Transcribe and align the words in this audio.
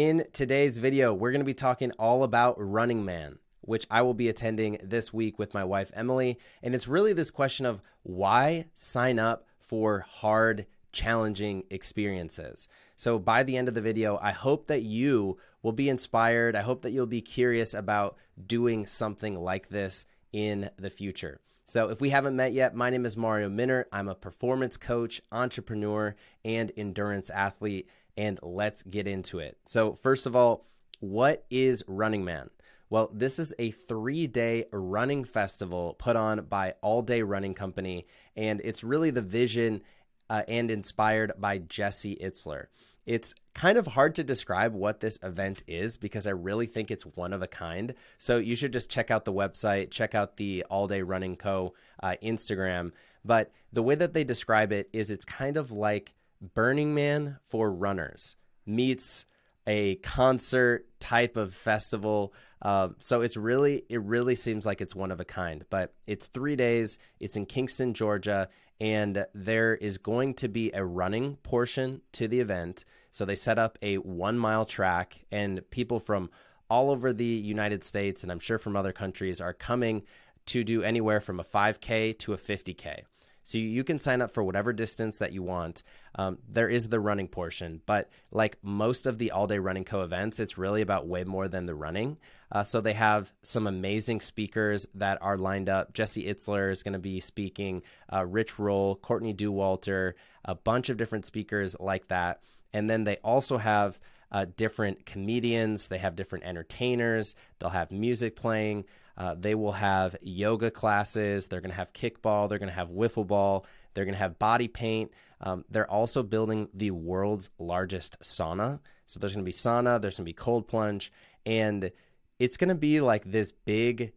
In 0.00 0.24
today's 0.32 0.78
video, 0.78 1.12
we're 1.12 1.30
going 1.30 1.42
to 1.42 1.44
be 1.44 1.52
talking 1.52 1.90
all 1.98 2.22
about 2.22 2.54
Running 2.56 3.04
Man, 3.04 3.38
which 3.60 3.86
I 3.90 4.00
will 4.00 4.14
be 4.14 4.30
attending 4.30 4.78
this 4.82 5.12
week 5.12 5.38
with 5.38 5.52
my 5.52 5.62
wife, 5.62 5.90
Emily. 5.92 6.38
And 6.62 6.74
it's 6.74 6.88
really 6.88 7.12
this 7.12 7.30
question 7.30 7.66
of 7.66 7.82
why 8.02 8.68
sign 8.74 9.18
up 9.18 9.44
for 9.58 10.06
hard, 10.08 10.64
challenging 10.90 11.64
experiences. 11.68 12.66
So, 12.96 13.18
by 13.18 13.42
the 13.42 13.58
end 13.58 13.68
of 13.68 13.74
the 13.74 13.82
video, 13.82 14.18
I 14.22 14.30
hope 14.30 14.68
that 14.68 14.84
you 14.84 15.36
will 15.62 15.72
be 15.72 15.90
inspired. 15.90 16.56
I 16.56 16.62
hope 16.62 16.80
that 16.80 16.92
you'll 16.92 17.04
be 17.04 17.20
curious 17.20 17.74
about 17.74 18.16
doing 18.46 18.86
something 18.86 19.38
like 19.38 19.68
this 19.68 20.06
in 20.32 20.70
the 20.78 20.88
future. 20.88 21.42
So, 21.66 21.90
if 21.90 22.00
we 22.00 22.08
haven't 22.08 22.34
met 22.34 22.54
yet, 22.54 22.74
my 22.74 22.88
name 22.88 23.04
is 23.04 23.18
Mario 23.18 23.50
Minnaert. 23.50 23.84
I'm 23.92 24.08
a 24.08 24.14
performance 24.14 24.78
coach, 24.78 25.20
entrepreneur, 25.30 26.16
and 26.42 26.72
endurance 26.74 27.28
athlete. 27.28 27.86
And 28.20 28.38
let's 28.42 28.82
get 28.82 29.06
into 29.06 29.38
it. 29.38 29.56
So, 29.64 29.94
first 29.94 30.26
of 30.26 30.36
all, 30.36 30.66
what 31.00 31.46
is 31.48 31.82
Running 31.88 32.22
Man? 32.22 32.50
Well, 32.90 33.08
this 33.14 33.38
is 33.38 33.54
a 33.58 33.70
three 33.70 34.26
day 34.26 34.66
running 34.72 35.24
festival 35.24 35.96
put 35.98 36.16
on 36.16 36.44
by 36.44 36.74
All 36.82 37.00
Day 37.00 37.22
Running 37.22 37.54
Company, 37.54 38.06
and 38.36 38.60
it's 38.62 38.84
really 38.84 39.08
the 39.08 39.22
vision 39.22 39.80
uh, 40.28 40.42
and 40.48 40.70
inspired 40.70 41.32
by 41.38 41.58
Jesse 41.60 42.18
Itzler. 42.22 42.66
It's 43.06 43.34
kind 43.54 43.78
of 43.78 43.86
hard 43.86 44.14
to 44.16 44.22
describe 44.22 44.74
what 44.74 45.00
this 45.00 45.18
event 45.22 45.62
is 45.66 45.96
because 45.96 46.26
I 46.26 46.32
really 46.32 46.66
think 46.66 46.90
it's 46.90 47.06
one 47.06 47.32
of 47.32 47.40
a 47.40 47.46
kind. 47.46 47.94
So 48.18 48.36
you 48.36 48.54
should 48.54 48.74
just 48.74 48.90
check 48.90 49.10
out 49.10 49.24
the 49.24 49.32
website, 49.32 49.90
check 49.90 50.14
out 50.14 50.36
the 50.36 50.66
All 50.68 50.86
Day 50.86 51.00
Running 51.00 51.36
Co. 51.36 51.72
Uh, 52.02 52.16
Instagram. 52.22 52.92
But 53.24 53.50
the 53.72 53.82
way 53.82 53.94
that 53.94 54.12
they 54.12 54.24
describe 54.24 54.72
it 54.72 54.90
is 54.92 55.10
it's 55.10 55.24
kind 55.24 55.56
of 55.56 55.72
like 55.72 56.12
Burning 56.40 56.94
Man 56.94 57.38
for 57.44 57.70
runners 57.70 58.36
meets 58.66 59.26
a 59.66 59.96
concert 59.96 60.86
type 61.00 61.36
of 61.36 61.54
festival. 61.54 62.32
Uh, 62.62 62.88
so 62.98 63.20
it's 63.20 63.36
really, 63.36 63.84
it 63.88 64.00
really 64.02 64.34
seems 64.34 64.66
like 64.66 64.80
it's 64.80 64.94
one 64.94 65.10
of 65.10 65.20
a 65.20 65.24
kind. 65.24 65.64
But 65.70 65.94
it's 66.06 66.26
three 66.26 66.56
days. 66.56 66.98
It's 67.18 67.36
in 67.36 67.46
Kingston, 67.46 67.94
Georgia, 67.94 68.48
and 68.80 69.26
there 69.34 69.74
is 69.74 69.98
going 69.98 70.34
to 70.34 70.48
be 70.48 70.70
a 70.72 70.84
running 70.84 71.36
portion 71.36 72.00
to 72.12 72.26
the 72.26 72.40
event. 72.40 72.84
So 73.10 73.24
they 73.24 73.34
set 73.34 73.58
up 73.58 73.78
a 73.82 73.96
one 73.96 74.38
mile 74.38 74.64
track, 74.64 75.24
and 75.30 75.62
people 75.70 76.00
from 76.00 76.30
all 76.70 76.90
over 76.90 77.12
the 77.12 77.24
United 77.24 77.84
States, 77.84 78.22
and 78.22 78.32
I'm 78.32 78.38
sure 78.38 78.58
from 78.58 78.76
other 78.76 78.92
countries, 78.92 79.40
are 79.40 79.52
coming 79.52 80.04
to 80.46 80.64
do 80.64 80.82
anywhere 80.82 81.20
from 81.20 81.40
a 81.40 81.44
5K 81.44 82.18
to 82.20 82.32
a 82.32 82.38
50K. 82.38 83.02
So 83.42 83.58
you 83.58 83.84
can 83.84 83.98
sign 83.98 84.22
up 84.22 84.30
for 84.30 84.44
whatever 84.44 84.72
distance 84.72 85.18
that 85.18 85.32
you 85.32 85.42
want. 85.42 85.82
Um, 86.14 86.38
there 86.48 86.68
is 86.68 86.88
the 86.88 87.00
running 87.00 87.28
portion, 87.28 87.80
but 87.86 88.08
like 88.30 88.58
most 88.62 89.06
of 89.06 89.18
the 89.18 89.30
all 89.30 89.46
day 89.46 89.58
running 89.58 89.84
co 89.84 90.02
events, 90.02 90.40
it's 90.40 90.58
really 90.58 90.82
about 90.82 91.06
way 91.06 91.24
more 91.24 91.48
than 91.48 91.66
the 91.66 91.74
running. 91.74 92.18
Uh, 92.52 92.62
so 92.62 92.80
they 92.80 92.94
have 92.94 93.32
some 93.42 93.66
amazing 93.66 94.20
speakers 94.20 94.86
that 94.94 95.18
are 95.22 95.38
lined 95.38 95.68
up. 95.68 95.92
Jesse 95.92 96.24
Itzler 96.24 96.72
is 96.72 96.82
going 96.82 96.94
to 96.94 96.98
be 96.98 97.20
speaking, 97.20 97.82
uh, 98.12 98.26
Rich 98.26 98.58
Roll, 98.58 98.96
Courtney 98.96 99.34
Dauwalter, 99.34 100.14
a 100.44 100.54
bunch 100.54 100.88
of 100.88 100.96
different 100.96 101.26
speakers 101.26 101.76
like 101.78 102.08
that. 102.08 102.42
And 102.72 102.90
then 102.90 103.04
they 103.04 103.18
also 103.18 103.58
have 103.58 104.00
uh, 104.32 104.46
different 104.56 105.06
comedians, 105.06 105.88
they 105.88 105.98
have 105.98 106.16
different 106.16 106.44
entertainers, 106.44 107.34
they'll 107.58 107.70
have 107.70 107.92
music 107.92 108.36
playing. 108.36 108.84
Uh, 109.16 109.34
they 109.38 109.54
will 109.54 109.72
have 109.72 110.16
yoga 110.22 110.70
classes. 110.70 111.46
They're 111.46 111.60
going 111.60 111.72
to 111.72 111.76
have 111.76 111.92
kickball. 111.92 112.48
They're 112.48 112.58
going 112.58 112.70
to 112.70 112.74
have 112.74 112.88
wiffle 112.88 113.26
ball. 113.26 113.66
They're 113.94 114.04
going 114.04 114.14
to 114.14 114.18
have 114.18 114.38
body 114.38 114.68
paint. 114.68 115.10
Um, 115.40 115.64
they're 115.70 115.90
also 115.90 116.22
building 116.22 116.68
the 116.74 116.90
world's 116.90 117.50
largest 117.58 118.18
sauna. 118.22 118.80
So 119.06 119.18
there's 119.18 119.32
going 119.32 119.44
to 119.44 119.48
be 119.48 119.52
sauna. 119.52 120.00
There's 120.00 120.16
going 120.16 120.24
to 120.24 120.30
be 120.30 120.32
cold 120.34 120.68
plunge, 120.68 121.12
and 121.44 121.90
it's 122.38 122.56
going 122.56 122.68
to 122.68 122.74
be 122.74 123.00
like 123.00 123.24
this 123.24 123.52
big, 123.52 124.12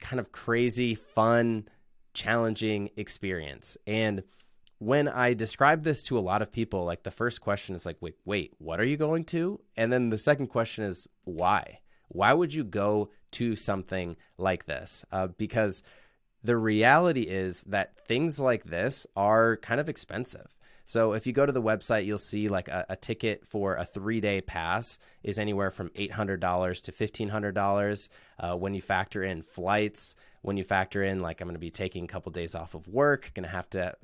kind 0.00 0.20
of 0.20 0.32
crazy, 0.32 0.94
fun, 0.94 1.68
challenging 2.12 2.90
experience. 2.96 3.76
And 3.86 4.22
when 4.78 5.08
I 5.08 5.34
describe 5.34 5.84
this 5.84 6.02
to 6.04 6.18
a 6.18 6.20
lot 6.20 6.42
of 6.42 6.50
people, 6.50 6.84
like 6.84 7.04
the 7.04 7.10
first 7.10 7.40
question 7.40 7.74
is 7.74 7.86
like, 7.86 7.98
wait, 8.00 8.16
wait, 8.24 8.52
what 8.58 8.80
are 8.80 8.84
you 8.84 8.96
going 8.96 9.24
to? 9.26 9.60
And 9.76 9.92
then 9.92 10.10
the 10.10 10.18
second 10.18 10.48
question 10.48 10.84
is 10.84 11.06
why? 11.24 11.78
Why 12.08 12.32
would 12.32 12.52
you 12.52 12.64
go 12.64 13.10
to 13.32 13.56
something 13.56 14.16
like 14.38 14.66
this? 14.66 15.04
Uh, 15.12 15.28
because 15.28 15.82
the 16.44 16.56
reality 16.56 17.22
is 17.22 17.62
that 17.64 17.96
things 18.06 18.40
like 18.40 18.64
this 18.64 19.06
are 19.16 19.56
kind 19.58 19.80
of 19.80 19.88
expensive. 19.88 20.56
So 20.84 21.12
if 21.12 21.26
you 21.26 21.32
go 21.32 21.46
to 21.46 21.52
the 21.52 21.62
website, 21.62 22.06
you'll 22.06 22.18
see 22.18 22.48
like 22.48 22.68
a, 22.68 22.84
a 22.88 22.96
ticket 22.96 23.46
for 23.46 23.76
a 23.76 23.84
three 23.84 24.20
day 24.20 24.40
pass 24.40 24.98
is 25.22 25.38
anywhere 25.38 25.70
from 25.70 25.90
$800 25.90 26.82
to 26.82 26.92
$1,500. 26.92 28.08
Uh, 28.38 28.56
when 28.56 28.74
you 28.74 28.82
factor 28.82 29.22
in 29.22 29.42
flights, 29.42 30.16
when 30.42 30.56
you 30.56 30.64
factor 30.64 31.02
in 31.02 31.20
like 31.20 31.40
I'm 31.40 31.46
going 31.46 31.54
to 31.54 31.60
be 31.60 31.70
taking 31.70 32.04
a 32.04 32.08
couple 32.08 32.32
days 32.32 32.54
off 32.54 32.74
of 32.74 32.88
work, 32.88 33.30
going 33.34 33.44
to 33.44 33.50
have 33.50 33.70
to 33.70 33.94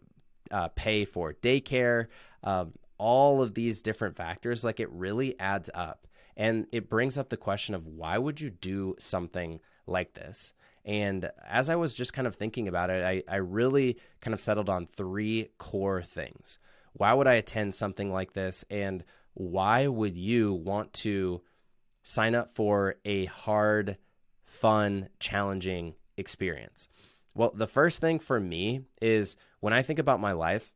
uh, 0.50 0.68
pay 0.68 1.04
for 1.04 1.34
daycare, 1.34 2.06
um, 2.44 2.72
all 2.96 3.42
of 3.42 3.54
these 3.54 3.82
different 3.82 4.16
factors, 4.16 4.64
like 4.64 4.80
it 4.80 4.90
really 4.90 5.38
adds 5.38 5.70
up. 5.74 6.06
And 6.36 6.68
it 6.70 6.88
brings 6.88 7.18
up 7.18 7.28
the 7.28 7.36
question 7.36 7.74
of 7.74 7.86
why 7.86 8.16
would 8.16 8.40
you 8.40 8.50
do 8.50 8.94
something 9.00 9.58
like 9.86 10.14
this? 10.14 10.52
And 10.88 11.30
as 11.46 11.68
I 11.68 11.76
was 11.76 11.92
just 11.92 12.14
kind 12.14 12.26
of 12.26 12.34
thinking 12.34 12.66
about 12.66 12.88
it, 12.88 13.04
I, 13.04 13.22
I 13.30 13.36
really 13.36 13.98
kind 14.22 14.32
of 14.32 14.40
settled 14.40 14.70
on 14.70 14.86
three 14.86 15.50
core 15.58 16.02
things. 16.02 16.58
Why 16.94 17.12
would 17.12 17.26
I 17.26 17.34
attend 17.34 17.74
something 17.74 18.10
like 18.10 18.32
this? 18.32 18.64
And 18.70 19.04
why 19.34 19.86
would 19.86 20.16
you 20.16 20.54
want 20.54 20.94
to 20.94 21.42
sign 22.02 22.34
up 22.34 22.48
for 22.50 22.96
a 23.04 23.26
hard, 23.26 23.98
fun, 24.46 25.10
challenging 25.20 25.94
experience? 26.16 26.88
Well, 27.34 27.52
the 27.54 27.66
first 27.66 28.00
thing 28.00 28.18
for 28.18 28.40
me 28.40 28.80
is 29.02 29.36
when 29.60 29.74
I 29.74 29.82
think 29.82 29.98
about 29.98 30.20
my 30.20 30.32
life, 30.32 30.72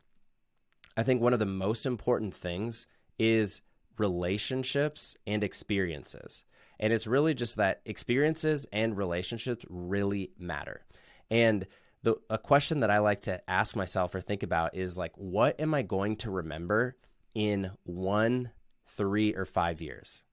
I 0.94 1.05
think 1.05 1.23
one 1.23 1.33
of 1.33 1.39
the 1.39 1.47
most 1.47 1.87
important 1.87 2.34
things 2.34 2.87
is 3.19 3.62
relationships 3.97 5.17
and 5.27 5.43
experiences. 5.43 6.44
And 6.81 6.93
it's 6.93 7.06
really 7.06 7.34
just 7.34 7.56
that 7.56 7.81
experiences 7.84 8.66
and 8.72 8.97
relationships 8.97 9.65
really 9.69 10.33
matter. 10.38 10.84
And 11.31 11.66
the 12.03 12.16
a 12.28 12.38
question 12.38 12.81
that 12.81 12.91
I 12.91 12.99
like 12.99 13.22
to 13.22 13.49
ask 13.49 13.77
myself 13.77 14.15
or 14.15 14.21
think 14.21 14.43
about 14.43 14.75
is 14.75 14.99
like 14.99 15.12
what 15.16 15.61
am 15.61 15.75
I 15.75 15.82
going 15.82 16.16
to 16.16 16.31
remember 16.31 16.97
in 17.34 17.71
1, 17.84 18.50
3 18.88 19.34
or 19.34 19.44
5 19.44 19.81
years? 19.81 20.25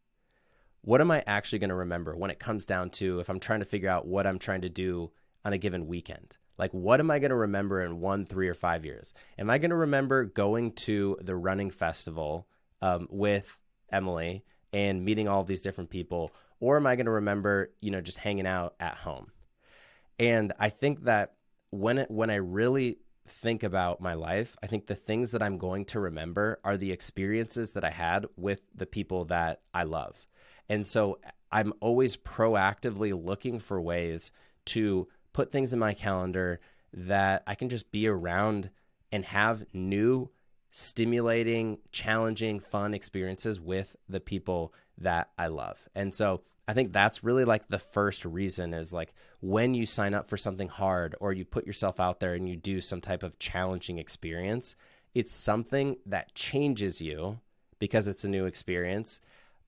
What 0.82 1.02
am 1.02 1.12
I 1.12 1.24
actually 1.28 1.60
going 1.60 1.70
to 1.70 1.76
remember 1.76 2.16
when 2.16 2.32
it 2.32 2.40
comes 2.40 2.66
down 2.66 2.90
to 2.92 3.20
if 3.20 3.30
I'm 3.30 3.40
trying 3.40 3.60
to 3.60 3.66
figure 3.66 3.90
out 3.90 4.08
what 4.08 4.26
I'm 4.26 4.40
trying 4.40 4.62
to 4.62 4.70
do 4.70 5.12
on 5.46 5.54
a 5.54 5.58
given 5.58 5.88
weekend? 5.88 6.38
Like, 6.58 6.74
what 6.74 7.00
am 7.00 7.10
I 7.10 7.20
going 7.20 7.30
to 7.30 7.36
remember 7.36 7.82
in 7.82 8.02
one, 8.02 8.26
three, 8.26 8.50
or 8.50 8.54
five 8.54 8.86
years? 8.86 9.14
Am 9.38 9.50
I 9.50 9.58
going 9.58 9.70
to 9.70 9.78
remember 9.78 10.26
going 10.26 10.74
to 10.74 11.18
the 11.22 11.36
running 11.36 11.70
festival 11.70 12.48
um, 12.82 13.08
with 13.10 13.58
Emily 13.92 14.44
and 14.74 15.04
meeting 15.04 15.28
all 15.28 15.44
these 15.44 15.62
different 15.62 15.90
people, 15.90 16.32
or 16.60 16.78
am 16.78 16.88
I 16.88 16.96
going 16.96 17.06
to 17.06 17.12
remember, 17.12 17.72
you 17.82 17.92
know, 17.92 18.02
just 18.02 18.18
hanging 18.18 18.48
out 18.48 18.76
at 18.80 18.96
home? 18.96 19.32
And 20.20 20.54
I 20.60 20.70
think 20.70 21.06
that 21.06 21.34
when 21.72 22.00
it, 22.00 22.12
when 22.12 22.30
I 22.30 22.36
really 22.36 22.98
think 23.28 23.64
about 23.64 24.02
my 24.02 24.14
life, 24.14 24.58
I 24.62 24.68
think 24.68 24.88
the 24.88 24.96
things 24.96 25.32
that 25.32 25.44
I'm 25.44 25.58
going 25.58 25.86
to 25.86 26.00
remember 26.00 26.60
are 26.64 26.78
the 26.78 26.92
experiences 26.92 27.74
that 27.74 27.86
I 27.86 27.92
had 27.92 28.26
with 28.36 28.62
the 28.76 28.86
people 28.86 29.26
that 29.26 29.62
I 29.74 29.84
love. 29.84 30.28
And 30.68 30.86
so 30.86 31.20
I'm 31.52 31.74
always 31.80 32.18
proactively 32.18 33.12
looking 33.24 33.60
for 33.60 33.80
ways 33.82 34.32
to 34.66 35.08
put 35.34 35.52
things 35.52 35.74
in 35.74 35.80
my 35.80 35.94
calendar 35.94 36.60
that 36.94 37.44
I 37.48 37.56
can 37.56 37.70
just 37.70 37.92
be 37.92 38.08
around 38.08 38.70
and 39.12 39.26
have 39.26 39.66
new 39.74 40.30
stimulating, 40.72 41.80
challenging, 41.92 42.60
fun 42.60 42.94
experiences 42.94 43.60
with 43.60 43.96
the 44.08 44.20
people 44.20 44.74
that 44.98 45.30
I 45.38 45.48
love. 45.48 45.88
And 45.96 46.14
so 46.14 46.42
I 46.68 46.74
think 46.74 46.94
that's 46.94 47.24
really 47.24 47.46
like 47.46 47.68
the 47.68 47.80
first 47.80 48.26
reason 48.26 48.74
is 48.74 48.94
like 48.94 49.14
when 49.42 49.74
you 49.74 49.88
sign 49.88 50.14
up 50.14 50.30
for 50.30 50.38
something 50.38 50.68
hard 50.68 51.16
or 51.20 51.34
you 51.34 51.44
put 51.44 51.66
yourself 51.66 52.00
out 52.00 52.20
there 52.20 52.36
and 52.36 52.48
you 52.48 52.56
do 52.56 52.80
some 52.80 53.02
type 53.02 53.24
of 53.24 53.40
challenging 53.40 53.98
experience, 53.98 54.76
it's 55.16 55.34
something 55.34 55.98
that 56.06 56.36
changes 56.36 57.02
you 57.02 57.40
because 57.80 58.08
it's 58.08 58.24
a 58.24 58.30
new 58.30 58.46
experience, 58.46 59.20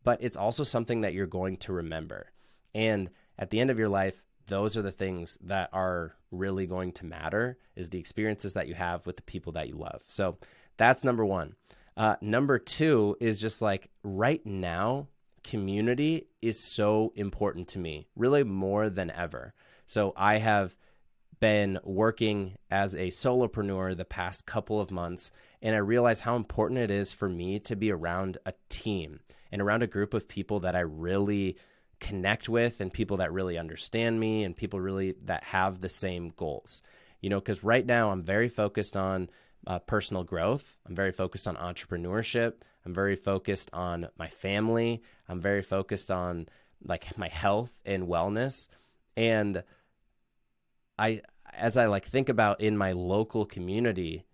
but 0.03 0.21
it's 0.21 0.37
also 0.37 0.63
something 0.63 1.01
that 1.01 1.13
you're 1.13 1.25
going 1.25 1.57
to 1.57 1.73
remember. 1.73 2.29
And 2.75 3.09
at 3.39 3.49
the 3.49 3.59
end 3.59 3.71
of 3.71 3.79
your 3.79 3.89
life, 3.89 4.23
those 4.47 4.77
are 4.77 4.81
the 4.81 4.91
things 4.91 5.37
that 5.43 5.69
are 5.73 6.15
really 6.31 6.65
going 6.65 6.91
to 6.93 7.05
matter 7.05 7.57
is 7.75 7.89
the 7.89 7.99
experiences 7.99 8.53
that 8.53 8.67
you 8.67 8.73
have 8.73 9.05
with 9.05 9.15
the 9.15 9.21
people 9.23 9.53
that 9.53 9.67
you 9.67 9.75
love. 9.75 10.01
So 10.07 10.37
that's 10.77 11.03
number 11.03 11.25
one. 11.25 11.55
Uh, 11.97 12.15
number 12.21 12.57
two 12.57 13.17
is 13.19 13.39
just 13.39 13.61
like 13.61 13.89
right 14.03 14.45
now, 14.45 15.07
community 15.43 16.27
is 16.41 16.59
so 16.59 17.11
important 17.15 17.67
to 17.69 17.79
me, 17.79 18.07
really 18.15 18.43
more 18.43 18.89
than 18.89 19.11
ever. 19.11 19.53
So 19.85 20.13
I 20.15 20.37
have 20.37 20.75
been 21.39 21.79
working 21.83 22.55
as 22.69 22.93
a 22.93 23.07
solopreneur 23.07 23.97
the 23.97 24.05
past 24.05 24.45
couple 24.45 24.79
of 24.79 24.91
months, 24.91 25.31
and 25.61 25.75
I 25.75 25.79
realize 25.79 26.21
how 26.21 26.35
important 26.35 26.79
it 26.79 26.91
is 26.91 27.11
for 27.11 27.27
me 27.27 27.59
to 27.59 27.75
be 27.75 27.91
around 27.91 28.37
a 28.45 28.53
team 28.69 29.19
and 29.51 29.61
around 29.61 29.83
a 29.83 29.87
group 29.87 30.13
of 30.13 30.27
people 30.27 30.61
that 30.61 30.75
I 30.75 30.81
really 30.81 31.57
connect 32.01 32.49
with 32.49 32.81
and 32.81 32.91
people 32.91 33.17
that 33.17 33.31
really 33.31 33.57
understand 33.57 34.19
me 34.19 34.43
and 34.43 34.57
people 34.57 34.81
really 34.81 35.15
that 35.23 35.45
have 35.45 35.79
the 35.79 35.87
same 35.87 36.33
goals. 36.35 36.81
You 37.21 37.29
know, 37.29 37.39
because 37.39 37.63
right 37.63 37.85
now 37.85 38.11
I'm 38.11 38.23
very 38.23 38.49
focused 38.49 38.97
on 38.97 39.29
uh, 39.65 39.79
personal 39.79 40.23
growth. 40.23 40.77
I'm 40.87 40.95
very 40.95 41.11
focused 41.11 41.47
on 41.47 41.55
entrepreneurship. 41.55 42.53
I'm 42.85 42.93
very 42.93 43.15
focused 43.15 43.69
on 43.71 44.07
my 44.17 44.27
family. 44.27 45.03
I'm 45.29 45.39
very 45.39 45.61
focused 45.61 46.09
on 46.09 46.49
like 46.83 47.17
my 47.17 47.29
health 47.29 47.79
and 47.85 48.07
wellness. 48.07 48.67
And 49.15 49.63
I, 50.97 51.21
as 51.53 51.77
I 51.77 51.85
like 51.85 52.05
think 52.05 52.27
about 52.27 52.59
in 52.59 52.75
my 52.75 52.93
local 52.93 53.45
community, 53.45 54.25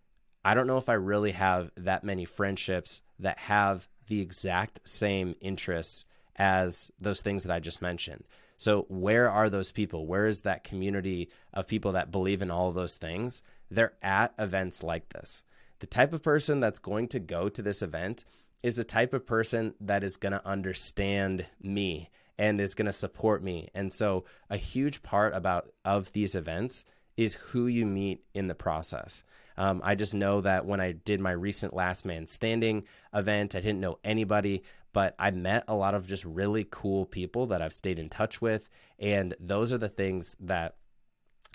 I 0.45 0.53
don't 0.53 0.67
know 0.67 0.77
if 0.77 0.87
I 0.87 0.93
really 0.93 1.31
have 1.31 1.71
that 1.75 2.05
many 2.05 2.23
friendships 2.23 3.01
that 3.19 3.37
have 3.39 3.89
the 4.07 4.21
exact 4.21 4.87
same 4.87 5.35
interests 5.41 6.05
as 6.38 6.92
those 7.00 7.22
things 7.22 7.44
that 7.44 7.54
I 7.54 7.60
just 7.60 7.81
mentioned. 7.81 8.24
So, 8.57 8.86
where 8.89 9.30
are 9.30 9.50
those 9.50 9.72
people? 9.72 10.07
Where 10.07 10.25
is 10.25 10.42
that 10.42 10.63
community 10.63 11.30
of 11.54 11.68
people 11.68 11.92
that 11.94 12.12
believe 12.12 12.42
in 12.42 12.51
all 12.51 12.69
of 12.69 12.75
those 12.75 12.95
things? 12.95 13.44
They're 13.69 13.94
at 14.01 14.34
events 14.39 14.81
like 14.81 15.10
this. 15.10 15.44
The 15.80 15.88
type 15.88 16.12
of 16.12 16.24
person 16.24 16.60
that's 16.60 16.80
going 16.80 17.10
to 17.10 17.19
go 17.19 17.50
to 17.50 17.62
this 17.62 17.84
event 17.84 18.25
is 18.63 18.75
the 18.75 18.84
type 18.84 19.13
of 19.13 19.28
person 19.28 19.75
that 19.81 20.04
is 20.04 20.18
going 20.18 20.31
to 20.31 20.48
understand 20.48 21.45
me 21.62 22.10
and 22.39 22.60
is 22.60 22.74
going 22.74 22.88
to 22.88 22.94
support 22.94 23.44
me. 23.44 23.69
And 23.75 23.94
so, 23.94 24.25
a 24.50 24.57
huge 24.57 25.04
part 25.04 25.36
about 25.36 25.72
of 25.86 26.12
these 26.13 26.34
events 26.34 26.84
is 27.16 27.36
who 27.36 27.68
you 27.68 27.86
meet 27.86 28.24
in 28.34 28.48
the 28.48 28.56
process. 28.56 29.24
Um, 29.57 29.81
I 29.83 29.95
just 29.95 30.13
know 30.13 30.42
that 30.42 30.65
when 30.65 30.80
I 30.80 30.92
did 30.92 31.19
my 31.19 31.31
recent 31.31 31.74
Last 31.74 32.06
Man 32.06 32.27
Standing 32.27 32.83
event, 33.13 33.56
I 33.56 33.59
didn't 33.59 33.80
know 33.80 34.00
anybody, 34.04 34.63
but 34.94 35.15
I 35.19 35.31
met 35.31 35.63
a 35.68 35.75
lot 35.75 35.95
of 35.95 36.07
just 36.07 36.25
really 36.25 36.65
cool 36.69 37.06
people 37.06 37.48
that 37.48 37.62
I've 37.62 37.74
stayed 37.74 38.00
in 38.00 38.09
touch 38.09 38.42
with. 38.42 38.69
And 39.00 39.36
those 39.39 39.74
are 39.74 39.77
the 39.77 39.89
things 39.89 40.36
that 40.39 40.75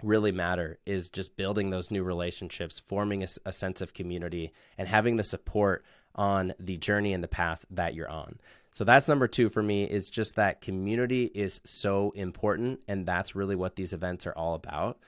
really 0.02 0.32
matter 0.32 0.78
is 0.86 1.08
just 1.08 1.36
building 1.36 1.70
those 1.70 1.90
new 1.90 2.02
relationships, 2.02 2.80
forming 2.80 3.22
a, 3.22 3.26
a, 3.46 3.52
sense 3.52 3.80
of 3.80 3.94
community, 3.94 4.52
and 4.76 4.88
having 4.88 5.16
the 5.16 5.24
support 5.24 5.84
on 6.14 6.54
the 6.58 6.76
journey 6.76 7.12
and 7.12 7.22
the 7.22 7.28
path 7.28 7.64
that 7.70 7.94
you're 7.94 8.08
on. 8.08 8.38
So 8.72 8.84
that's 8.84 9.08
number 9.08 9.28
two 9.28 9.48
for 9.48 9.62
me 9.62 9.84
is 9.84 10.08
just 10.08 10.36
that 10.36 10.60
community 10.60 11.30
is 11.34 11.60
so 11.64 12.12
important. 12.16 12.82
And 12.88 13.06
that's 13.06 13.34
really 13.34 13.54
what 13.54 13.76
these 13.76 13.92
events 13.92 14.26
are 14.26 14.32
all 14.32 14.54
about. 14.54 14.98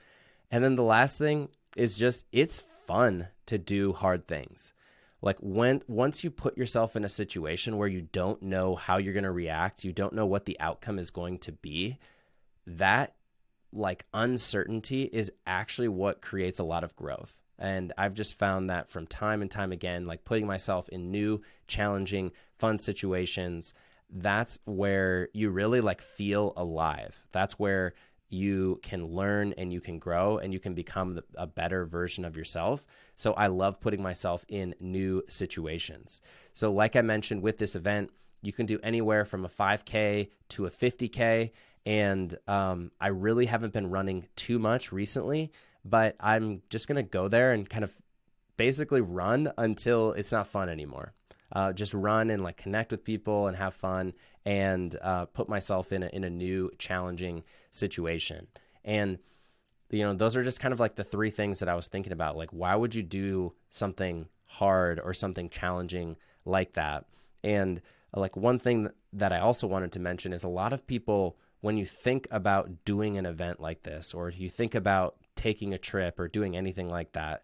And 0.51 0.63
then 0.63 0.75
the 0.75 0.83
last 0.83 1.17
thing 1.17 1.49
is 1.75 1.95
just 1.95 2.25
it's 2.31 2.63
fun 2.85 3.27
to 3.47 3.57
do 3.57 3.93
hard 3.93 4.27
things. 4.27 4.73
Like 5.21 5.37
when 5.39 5.81
once 5.87 6.23
you 6.23 6.29
put 6.29 6.57
yourself 6.57 6.95
in 6.95 7.03
a 7.03 7.09
situation 7.09 7.77
where 7.77 7.87
you 7.87 8.01
don't 8.01 8.41
know 8.43 8.75
how 8.75 8.97
you're 8.97 9.13
going 9.13 9.23
to 9.23 9.31
react 9.31 9.83
you 9.83 9.91
don't 9.91 10.13
know 10.13 10.25
what 10.25 10.45
the 10.45 10.59
outcome 10.59 10.99
is 10.99 11.09
going 11.09 11.39
to 11.39 11.51
be 11.51 11.97
that 12.67 13.15
like 13.73 14.05
uncertainty 14.13 15.03
is 15.03 15.31
actually 15.47 15.87
what 15.87 16.21
creates 16.21 16.59
a 16.59 16.63
lot 16.63 16.83
of 16.83 16.95
growth. 16.95 17.41
And 17.57 17.91
i've 17.97 18.13
just 18.13 18.37
found 18.37 18.69
that 18.69 18.89
from 18.89 19.07
time 19.07 19.41
and 19.41 19.49
time 19.49 19.71
again 19.71 20.05
like 20.05 20.25
putting 20.25 20.45
myself 20.45 20.89
in 20.89 21.11
new 21.11 21.41
challenging 21.67 22.31
fun 22.57 22.77
situations 22.77 23.73
that's 24.09 24.59
where 24.65 25.29
you 25.33 25.49
really 25.49 25.81
like 25.81 26.01
feel 26.01 26.53
alive. 26.55 27.25
That's 27.31 27.59
where 27.59 27.93
you 28.35 28.79
can 28.83 29.05
learn 29.07 29.53
and 29.57 29.71
you 29.71 29.79
can 29.79 29.97
grow 29.97 30.37
and 30.37 30.53
you 30.53 30.59
can 30.59 30.73
become 30.73 31.19
a 31.35 31.47
better 31.47 31.85
version 31.85 32.25
of 32.25 32.35
yourself. 32.35 32.85
So 33.15 33.33
I 33.33 33.47
love 33.47 33.79
putting 33.79 34.03
myself 34.03 34.45
in 34.49 34.75
new 34.79 35.23
situations. 35.27 36.21
So, 36.53 36.71
like 36.71 36.95
I 36.95 37.01
mentioned 37.01 37.41
with 37.41 37.57
this 37.57 37.75
event, 37.75 38.11
you 38.41 38.53
can 38.53 38.65
do 38.65 38.79
anywhere 38.83 39.25
from 39.25 39.45
a 39.45 39.49
5K 39.49 40.29
to 40.49 40.65
a 40.65 40.69
50K. 40.69 41.51
And 41.85 42.35
um, 42.47 42.91
I 42.99 43.07
really 43.07 43.45
haven't 43.45 43.73
been 43.73 43.89
running 43.89 44.27
too 44.35 44.59
much 44.59 44.91
recently, 44.91 45.51
but 45.83 46.15
I'm 46.19 46.61
just 46.69 46.87
going 46.87 46.97
to 46.97 47.03
go 47.09 47.27
there 47.27 47.53
and 47.53 47.69
kind 47.69 47.83
of 47.83 47.93
basically 48.57 49.01
run 49.01 49.51
until 49.57 50.11
it's 50.13 50.31
not 50.31 50.47
fun 50.47 50.69
anymore. 50.69 51.13
Uh, 51.51 51.71
just 51.73 51.93
run 51.93 52.31
and 52.31 52.43
like 52.43 52.57
connect 52.57 52.91
with 52.91 53.03
people 53.03 53.47
and 53.47 53.55
have 53.55 53.73
fun 53.73 54.13
and 54.45 54.97
uh, 55.01 55.25
put 55.25 55.49
myself 55.49 55.91
in 55.91 56.03
a, 56.03 56.07
in 56.07 56.23
a 56.23 56.29
new 56.29 56.71
challenging 56.77 57.43
situation. 57.71 58.47
And 58.83 59.17
you 59.89 60.03
know, 60.03 60.13
those 60.13 60.35
are 60.35 60.43
just 60.43 60.59
kind 60.59 60.73
of 60.73 60.79
like 60.79 60.95
the 60.95 61.03
three 61.03 61.29
things 61.29 61.59
that 61.59 61.69
I 61.69 61.75
was 61.75 61.87
thinking 61.87 62.13
about. 62.13 62.37
Like, 62.37 62.51
why 62.51 62.75
would 62.75 62.95
you 62.95 63.03
do 63.03 63.53
something 63.69 64.27
hard 64.45 64.99
or 64.99 65.13
something 65.13 65.49
challenging 65.49 66.17
like 66.43 66.73
that? 66.73 67.05
And 67.43 67.81
uh, 68.15 68.19
like 68.19 68.35
one 68.35 68.59
thing 68.59 68.89
that 69.13 69.31
I 69.31 69.39
also 69.39 69.67
wanted 69.67 69.91
to 69.93 69.99
mention 69.99 70.33
is 70.33 70.43
a 70.43 70.49
lot 70.49 70.73
of 70.73 70.87
people, 70.87 71.37
when 71.61 71.77
you 71.77 71.85
think 71.85 72.27
about 72.31 72.83
doing 72.83 73.17
an 73.17 73.25
event 73.25 73.59
like 73.59 73.83
this, 73.83 74.13
or 74.13 74.29
you 74.29 74.49
think 74.49 74.75
about 74.75 75.15
taking 75.35 75.73
a 75.73 75.77
trip 75.77 76.19
or 76.19 76.27
doing 76.27 76.57
anything 76.57 76.89
like 76.89 77.13
that, 77.13 77.43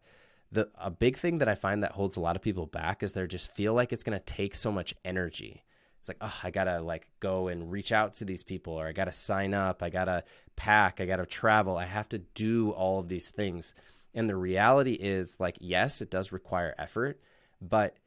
the 0.51 0.69
a 0.77 0.92
big 0.92 1.18
thing 1.18 1.38
that 1.38 1.47
I 1.47 1.56
find 1.56 1.83
that 1.83 1.94
holds 1.94 2.18
a 2.18 2.21
lot 2.21 2.36
of 2.36 2.42
people 2.42 2.65
back 2.65 3.04
is 3.04 3.13
they 3.13 3.25
just 3.27 3.54
feel 3.54 3.74
like 3.74 3.94
it's 3.94 4.04
going 4.04 4.18
to 4.18 4.25
take 4.25 4.56
so 4.56 4.71
much 4.71 4.94
energy 5.06 5.63
it's 6.01 6.09
like, 6.09 6.18
oh, 6.19 6.39
I 6.44 6.50
gotta 6.50 6.81
like 6.81 7.07
go 7.19 7.48
and 7.48 7.71
reach 7.71 7.92
out 7.92 8.15
to 8.15 8.25
these 8.25 8.42
people, 8.42 8.74
or 8.74 8.88
I 8.88 8.92
gotta 8.92 9.12
sign 9.12 9.53
up, 9.53 9.83
I 9.83 9.92
gotta 9.92 10.24
pack, 10.56 11.00
I 11.00 11.06
gotta 11.06 11.27
travel, 11.27 11.77
I 11.77 11.86
have 11.86 12.09
to 12.09 12.18
do 12.18 12.71
all 12.71 13.00
of 13.00 13.07
these 13.07 13.30
things. 13.30 13.75
And 14.15 14.27
the 14.27 14.36
reality 14.36 14.94
is, 14.94 15.39
like, 15.39 15.57
yes, 15.62 16.01
it 16.01 16.09
does 16.09 16.31
require 16.31 16.74
effort, 16.80 17.21
but 17.62 17.98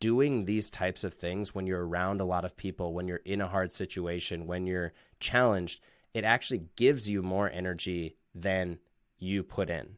doing 0.00 0.44
these 0.44 0.70
types 0.70 1.04
of 1.04 1.14
things 1.14 1.54
when 1.54 1.68
you're 1.68 1.86
around 1.86 2.20
a 2.20 2.24
lot 2.24 2.44
of 2.44 2.56
people, 2.56 2.92
when 2.92 3.06
you're 3.06 3.18
in 3.18 3.40
a 3.40 3.46
hard 3.46 3.70
situation, 3.70 4.48
when 4.48 4.66
you're 4.66 4.92
challenged, 5.20 5.80
it 6.14 6.24
actually 6.24 6.64
gives 6.74 7.08
you 7.08 7.22
more 7.22 7.48
energy 7.48 8.16
than 8.34 8.76
you 9.20 9.44
put 9.44 9.70
in. 9.70 9.96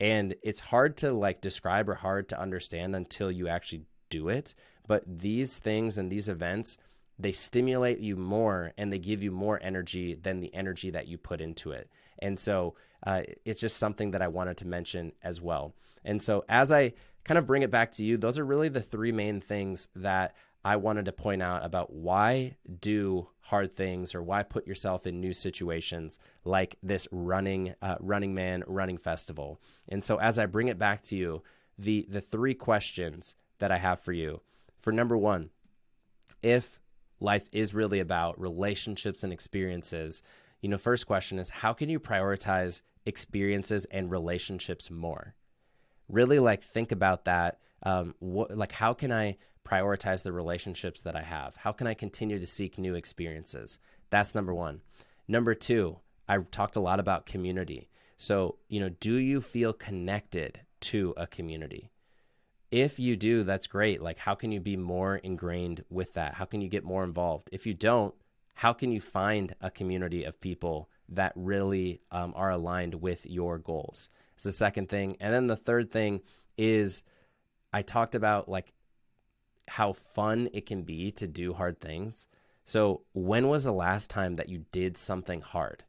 And 0.00 0.34
it's 0.42 0.58
hard 0.58 0.96
to 0.98 1.12
like 1.12 1.40
describe 1.40 1.88
or 1.88 1.94
hard 1.94 2.28
to 2.30 2.40
understand 2.40 2.96
until 2.96 3.30
you 3.30 3.46
actually 3.46 3.84
do 4.10 4.28
it. 4.28 4.54
But 4.88 5.04
these 5.20 5.58
things 5.58 5.98
and 5.98 6.10
these 6.10 6.28
events, 6.28 6.78
they 7.18 7.30
stimulate 7.30 8.00
you 8.00 8.16
more 8.16 8.72
and 8.76 8.92
they 8.92 8.98
give 8.98 9.22
you 9.22 9.30
more 9.30 9.60
energy 9.62 10.14
than 10.14 10.40
the 10.40 10.52
energy 10.52 10.90
that 10.90 11.06
you 11.06 11.18
put 11.18 11.40
into 11.40 11.70
it. 11.70 11.88
And 12.18 12.40
so 12.40 12.74
uh, 13.06 13.22
it's 13.44 13.60
just 13.60 13.76
something 13.76 14.10
that 14.10 14.22
I 14.22 14.28
wanted 14.28 14.56
to 14.58 14.66
mention 14.66 15.12
as 15.22 15.40
well. 15.40 15.74
And 16.04 16.20
so 16.20 16.44
as 16.48 16.72
I 16.72 16.94
kind 17.24 17.38
of 17.38 17.46
bring 17.46 17.62
it 17.62 17.70
back 17.70 17.92
to 17.92 18.04
you, 18.04 18.16
those 18.16 18.38
are 18.38 18.44
really 18.44 18.68
the 18.68 18.82
three 18.82 19.12
main 19.12 19.40
things 19.40 19.88
that 19.94 20.34
I 20.64 20.76
wanted 20.76 21.04
to 21.04 21.12
point 21.12 21.42
out 21.42 21.64
about 21.64 21.92
why 21.92 22.56
do 22.80 23.28
hard 23.42 23.72
things 23.72 24.14
or 24.14 24.22
why 24.22 24.42
put 24.42 24.66
yourself 24.66 25.06
in 25.06 25.20
new 25.20 25.32
situations 25.32 26.18
like 26.44 26.76
this 26.82 27.06
running 27.12 27.74
uh, 27.80 27.96
running 28.00 28.34
man 28.34 28.64
running 28.66 28.98
festival. 28.98 29.60
And 29.88 30.02
so 30.02 30.18
as 30.18 30.38
I 30.38 30.46
bring 30.46 30.68
it 30.68 30.78
back 30.78 31.02
to 31.04 31.16
you, 31.16 31.42
the 31.78 32.06
the 32.10 32.20
three 32.20 32.54
questions 32.54 33.36
that 33.60 33.70
I 33.70 33.78
have 33.78 34.00
for 34.00 34.12
you 34.12 34.40
for 34.80 34.92
number 34.92 35.16
one, 35.16 35.50
if 36.42 36.80
life 37.20 37.48
is 37.52 37.74
really 37.74 38.00
about 38.00 38.40
relationships 38.40 39.24
and 39.24 39.32
experiences, 39.32 40.22
you 40.60 40.68
know, 40.68 40.78
first 40.78 41.06
question 41.06 41.38
is 41.38 41.48
how 41.48 41.72
can 41.72 41.88
you 41.88 42.00
prioritize 42.00 42.82
experiences 43.06 43.84
and 43.86 44.10
relationships 44.10 44.90
more? 44.90 45.34
Really, 46.08 46.38
like, 46.38 46.62
think 46.62 46.92
about 46.92 47.24
that. 47.24 47.58
Um, 47.82 48.14
what, 48.18 48.56
like, 48.56 48.72
how 48.72 48.94
can 48.94 49.12
I 49.12 49.36
prioritize 49.66 50.22
the 50.22 50.32
relationships 50.32 51.02
that 51.02 51.14
I 51.14 51.22
have? 51.22 51.56
How 51.56 51.72
can 51.72 51.86
I 51.86 51.94
continue 51.94 52.38
to 52.38 52.46
seek 52.46 52.78
new 52.78 52.94
experiences? 52.94 53.78
That's 54.10 54.34
number 54.34 54.54
one. 54.54 54.80
Number 55.26 55.54
two, 55.54 55.98
I 56.28 56.38
talked 56.38 56.76
a 56.76 56.80
lot 56.80 57.00
about 57.00 57.26
community. 57.26 57.88
So, 58.16 58.56
you 58.68 58.80
know, 58.80 58.88
do 58.88 59.14
you 59.14 59.40
feel 59.40 59.72
connected 59.72 60.60
to 60.80 61.14
a 61.16 61.26
community? 61.26 61.90
If 62.70 62.98
you 62.98 63.16
do, 63.16 63.44
that's 63.44 63.66
great. 63.66 64.02
Like, 64.02 64.18
how 64.18 64.34
can 64.34 64.52
you 64.52 64.60
be 64.60 64.76
more 64.76 65.16
ingrained 65.16 65.84
with 65.88 66.14
that? 66.14 66.34
How 66.34 66.44
can 66.44 66.60
you 66.60 66.68
get 66.68 66.84
more 66.84 67.04
involved? 67.04 67.48
If 67.52 67.66
you 67.66 67.74
don't, 67.74 68.14
how 68.54 68.72
can 68.72 68.92
you 68.92 69.00
find 69.00 69.54
a 69.60 69.70
community 69.70 70.24
of 70.24 70.40
people 70.40 70.90
that 71.08 71.32
really 71.34 72.00
um, 72.10 72.32
are 72.36 72.50
aligned 72.50 72.96
with 72.96 73.24
your 73.24 73.58
goals? 73.58 74.10
It's 74.34 74.44
the 74.44 74.52
second 74.52 74.88
thing. 74.88 75.16
And 75.20 75.32
then 75.32 75.46
the 75.46 75.56
third 75.56 75.90
thing 75.90 76.20
is 76.56 77.02
I 77.72 77.82
talked 77.82 78.14
about 78.14 78.48
like 78.48 78.72
how 79.68 79.92
fun 79.92 80.48
it 80.52 80.66
can 80.66 80.82
be 80.82 81.10
to 81.12 81.26
do 81.26 81.54
hard 81.54 81.80
things. 81.80 82.28
So, 82.64 83.02
when 83.14 83.48
was 83.48 83.64
the 83.64 83.72
last 83.72 84.10
time 84.10 84.34
that 84.34 84.48
you 84.48 84.64
did 84.72 84.98
something 84.98 85.40
hard? 85.40 85.84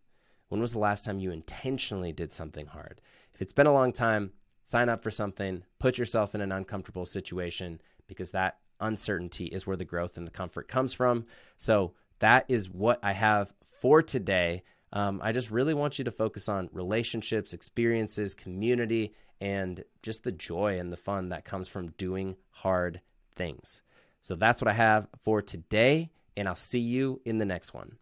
When 0.48 0.62
was 0.62 0.74
the 0.74 0.80
last 0.80 1.06
time 1.06 1.20
you 1.20 1.32
intentionally 1.32 2.14
did 2.14 2.32
something 2.32 2.68
hard? 2.68 3.02
If 3.34 3.42
it's 3.42 3.54
been 3.54 3.68
a 3.68 3.74
long 3.74 3.92
time, 3.92 4.32
sign 4.70 4.88
up 4.88 5.02
for 5.02 5.10
something, 5.10 5.64
put 5.80 5.98
yourself 5.98 6.36
in 6.36 6.42
an 6.42 6.52
uncomfortable 6.52 7.04
situation 7.04 7.82
because 8.06 8.30
that 8.30 8.60
uncertainty 8.80 9.46
is 9.46 9.66
where 9.66 9.76
the 9.76 9.84
growth 9.84 10.16
and 10.16 10.28
the 10.28 10.32
comfort 10.32 10.68
comes 10.68 10.94
from. 10.94 11.26
So 11.58 11.94
that 12.20 12.46
is 12.48 12.70
what 12.70 13.00
I 13.02 13.14
have 13.14 13.52
for 13.72 14.04
today. 14.04 14.62
Um, 14.94 15.22
I 15.24 15.32
just 15.32 15.50
really 15.50 15.74
want 15.74 15.98
you 15.98 16.06
to 16.06 16.12
focus 16.12 16.48
on 16.48 16.70
relationships, 16.72 17.52
experiences, 17.52 18.36
community, 18.36 19.16
and 19.42 19.84
just 20.04 20.24
the 20.24 20.32
joy 20.32 20.78
and 20.78 20.94
the 20.94 20.98
fun 20.98 21.30
that 21.30 21.46
comes 21.46 21.68
from 21.68 21.90
doing 21.98 22.36
hard 22.52 23.02
things. 23.36 23.82
So 24.22 24.36
that's 24.36 24.62
what 24.62 24.68
I 24.68 24.74
have 24.74 25.08
for 25.24 25.42
today, 25.42 26.12
and 26.38 26.48
I'll 26.48 26.54
see 26.54 26.78
you 26.78 27.22
in 27.26 27.40
the 27.40 27.46
next 27.46 27.74
one. 27.74 27.98